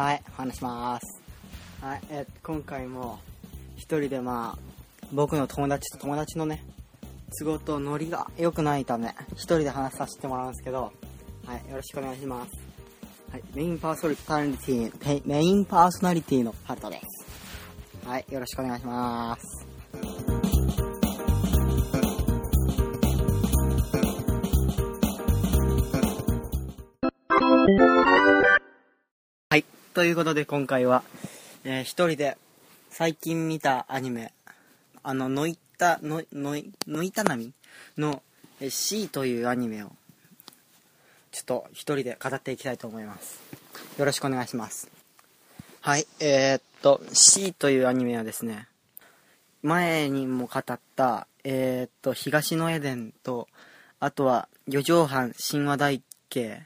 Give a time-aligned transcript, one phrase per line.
[0.00, 1.22] はい、話します。
[1.82, 3.18] はい、え今回も
[3.76, 4.58] 一人でまあ、
[5.12, 6.64] 僕の友達と友達のね、
[7.38, 10.90] 都合とノリが良くないため、一人で話させてもらうんですけど、
[11.44, 12.50] はい、よろしくお願いします。
[13.30, 18.08] はい、メインパーソナリティ、ペメインパーソナリティのハルトです。
[18.08, 19.66] はい、よろしくお願いします。
[29.92, 31.02] ということで今回は、
[31.64, 32.38] えー一人で
[32.90, 34.32] 最近見たアニメ、
[35.02, 37.52] あの、ノイタ、ノイ、ノイ、ノイタナミ
[37.98, 38.22] の
[38.68, 39.90] C というアニメを、
[41.32, 43.40] ちょっと一人で語っていきたいと思います。
[43.98, 44.88] よろしくお願いします。
[45.80, 46.06] はい。
[46.20, 48.68] えーっと、C というアニメはですね、
[49.64, 53.48] 前にも語った、えーっと、東のエデンと、
[53.98, 56.62] あとは、四畳半神話大系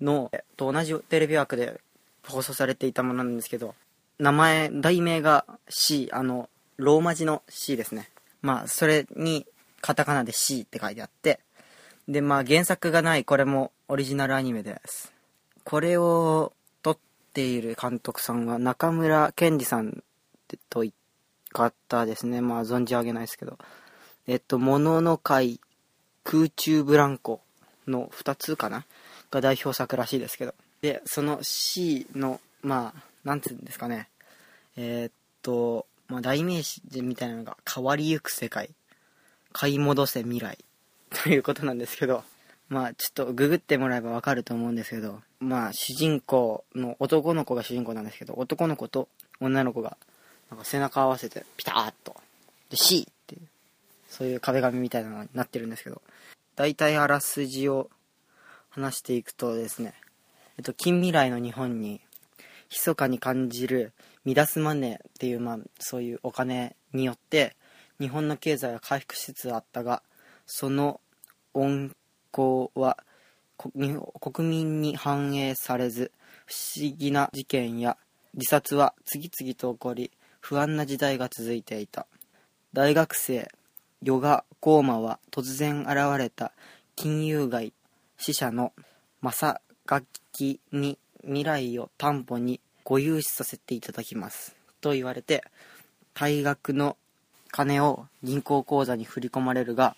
[0.00, 1.78] の、と同じテレビ枠で
[2.26, 3.74] 放送されていたものなんですけど、
[4.18, 8.10] 名前、題名が C、あの、ローマ字の C ですね。
[8.40, 9.46] まあ、それに、
[9.80, 11.40] カタカナで C って書いてあって、
[12.08, 15.12] で、まあ、原作がない、これもオリジナルアニメです。
[15.64, 16.98] これを撮っ
[17.32, 20.02] ている監督さんは中村健二さん
[20.70, 20.92] とい
[21.52, 22.40] 方ですね。
[22.40, 23.58] まあ、存じ上げないですけど。
[24.26, 25.60] えっと、ものの会、
[26.24, 27.40] 空中ブランコ
[27.86, 28.84] の2つかな？
[29.30, 30.54] が代表作らしいですけど。
[30.82, 34.08] で、その C の、まあ、なんつうんですかね。
[34.76, 38.70] えーっと、まあ、代名詞みたいなのが、変わりゆく世界、
[39.52, 40.58] 買い戻せ未来、
[41.22, 42.24] ということなんですけど、
[42.68, 49.08] まあ、ちょっとググってもらえばわかると思うんですけど、まあ、主人公の男の子が主人公なんですけど、男の子と
[49.40, 49.96] 女の子が、
[50.50, 52.16] なんか背中合わせて、ピターッと、
[52.70, 53.42] で、C っていう、
[54.08, 56.02] そういう壁紙みたいなのになってるんですけど、
[56.56, 57.88] 大体あらすじを
[58.70, 59.94] 話していくとですね、
[60.62, 62.00] っと、近未来の日本に、
[62.70, 63.92] 密かに感じる
[64.24, 67.56] ミダスマネーっていう、まあ、そういうお金によって、
[68.00, 70.02] 日本の経済は回復しつつあったが、
[70.46, 71.00] その
[71.54, 71.94] 温
[72.32, 72.96] 厚は
[73.58, 76.10] 国民に反映されず、
[76.46, 77.96] 不思議な事件や
[78.34, 80.10] 自殺は次々と起こり、
[80.40, 82.06] 不安な時代が続いていた。
[82.72, 83.48] 大学生、
[84.02, 86.52] ヨガ・コーマは突然現れた
[86.96, 87.72] 金融街
[88.16, 88.72] 死者の
[89.20, 94.54] 正垣に未来を担保にご融資させていただきます。
[94.80, 95.44] と言われて、
[96.14, 96.96] 退学の
[97.50, 99.96] 金を銀行口座に振り込まれるが、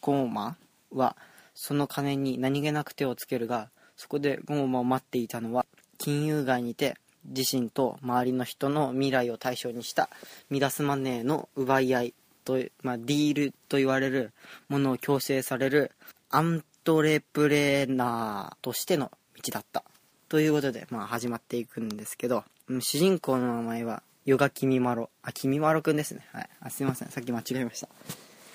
[0.00, 0.56] コーマ
[0.92, 1.16] は
[1.54, 5.66] その金に何気なく手をつけるが、そこでゴーマを待っていたのは、
[5.98, 10.08] 金融街にて自身と周りの人の未来を対象にした
[10.48, 14.32] ミダスマネーの奪い合いと、まあ、ディールと言われる
[14.68, 15.92] ものを強制される
[16.30, 19.10] アントレプレーナーとしての
[19.42, 19.84] 道だった。
[20.28, 22.44] ということで、まあ始まっていくんですけど、
[22.80, 25.10] 主人公の名前は、ヨガキミマロ。
[25.22, 26.26] あ、キミマロくんですね。
[26.32, 26.48] はい。
[26.60, 27.08] あ、すいません。
[27.08, 27.88] さっき間違えました。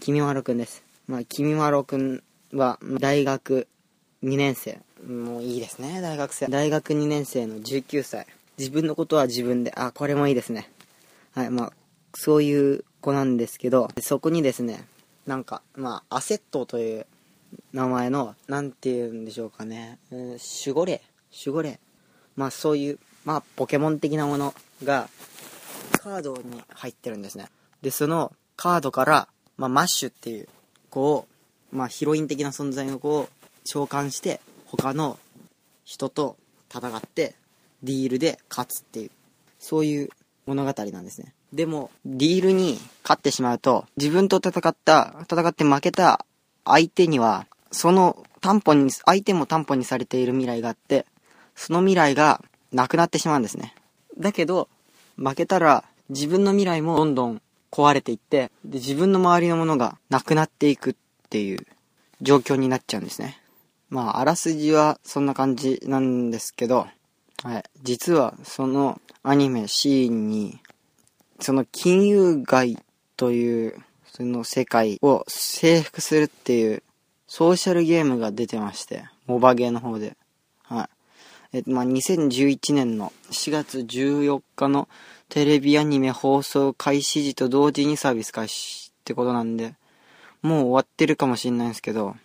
[0.00, 0.84] キミマロくんです。
[1.08, 2.22] まあ、キミマロくん
[2.52, 3.66] は、大学
[4.22, 4.80] 2年生。
[5.06, 6.46] もういいですね、大学生。
[6.46, 8.26] 大学2年生の19歳。
[8.58, 10.70] 自分のことは自分で、あ、これもいいですね。
[11.34, 11.72] はい、まあ、
[12.14, 14.84] そういう子なんですけど、そこにですね、
[15.26, 17.06] なんか、まあ、アセットという
[17.72, 21.02] 名前の、なんて言うんでしょうかね、うん守護霊
[21.32, 21.80] 守護霊
[22.36, 25.08] まあ、そういう、まあ、ポケモン的なものが、
[26.02, 27.46] カードに入ってるんですね。
[27.82, 30.48] で、そのカードから、まあ、マッシュっていう
[30.90, 31.26] 子を、
[31.72, 33.28] まあ、ヒロイン的な存在の子を
[33.64, 35.18] 召喚して、他の
[35.84, 36.36] 人と
[36.74, 37.34] 戦って、
[37.82, 39.10] ディールで勝つっていう、
[39.58, 40.10] そういう
[40.46, 41.34] 物語なんですね。
[41.52, 46.24] でも、ディールに勝ってしまうと、自分と戦った、戦って負けた
[46.66, 51.06] 相手には、その担保に、相手も担保にされている未来があって、
[51.54, 53.74] その未来がなくなってしまうんですね。
[54.18, 54.68] だけど、
[55.16, 60.94] 負けたら自分の未来もどんどん壊れていって、で、自分の周りのものがなくなっていくっ
[61.30, 61.66] ていう
[62.20, 63.40] 状況になっちゃうんですね。
[63.88, 66.86] まあ、あらすじはそんな感じなんですけど、
[67.42, 67.64] はい。
[67.82, 70.58] 実はそのアニメシーンに、
[71.40, 72.78] その金融街
[73.16, 73.82] という、
[74.16, 76.82] その世界を征服するっていう
[77.26, 80.16] ソーシャルゲームが出てまして、モバゲーの方で。
[80.62, 80.88] は
[81.52, 81.56] い。
[81.58, 84.88] えっと、まあ、2011年の4月14日の
[85.28, 89.74] テレビアニメ放送開始時と同時にサービス開始ってことなんで、
[90.40, 92.16] もう終わってるかもしんないんですけど、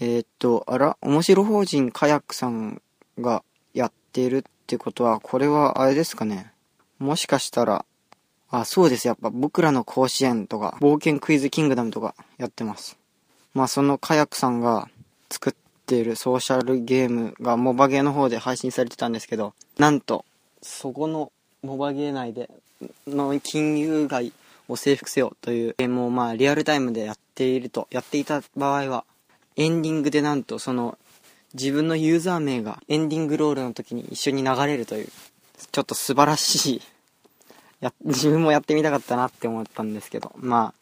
[0.00, 2.82] えーっと、あら、面白法人カヤックさん
[3.18, 3.42] が
[3.72, 6.52] やってるってことは、これはあれですかね。
[6.98, 7.86] もしかしたら、
[8.50, 9.06] あ、そうです。
[9.06, 12.96] やっぱ僕らの甲子園とか、冒険クイズキングダムとかやってます。
[13.54, 14.88] まあそのカヤックさんが
[15.30, 15.54] 作っ
[15.86, 20.24] ているソーシャルゲームがモバゲーの方で配信されてたんですけど、なんと、
[20.62, 22.50] そこのモバゲー内で
[23.06, 24.32] の金融街
[24.68, 29.04] を征服せよというゲームをまあリアルタイムでやっているとやっていた場合は
[29.56, 30.98] エンディングでなんとその
[31.54, 35.08] 自分のユーザー名がエンディングロールの時に一緒に流れるという
[35.72, 36.82] ちょっと素晴らしい
[37.80, 40.32] や 自分もやってみたかったなって思ったんですけど。
[40.36, 40.78] まあ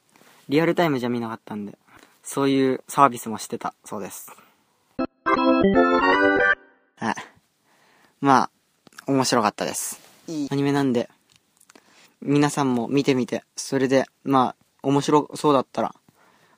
[0.48, 1.76] リアルタイムじゃ見なかったんで
[2.22, 4.30] そういうサービスもしてたそうです。
[6.96, 7.14] はい。
[8.20, 8.50] まあ
[9.06, 10.00] 面白かったです。
[10.28, 10.48] いい。
[10.50, 11.10] アニメなんで
[12.22, 13.44] 皆さんも見てみて。
[13.56, 15.94] それでまあ面白そうだったら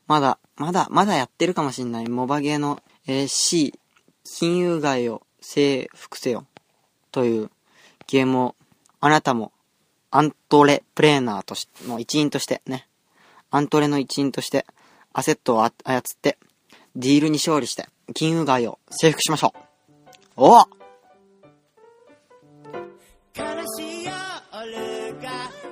[0.07, 2.09] まだまだまだやってるかもしんない。
[2.09, 3.79] モバゲーの、えー、C
[4.25, 6.47] 金融街を征服せよ。
[7.11, 7.51] という
[8.07, 8.55] ゲームを
[9.01, 9.53] あなたも
[10.11, 12.87] アントレプレーナーとしの一員としてね、
[13.51, 14.67] アントレの一員として
[15.13, 16.39] アセットを操って
[16.97, 19.59] ディールに勝利して金融街を征服しましょう。
[20.37, 20.57] お
[23.37, 23.45] 悲
[23.77, 25.68] しい夜が